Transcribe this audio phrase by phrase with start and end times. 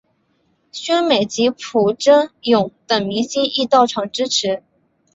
[0.71, 4.63] 宣美及朴轸永等明星亦到场支持。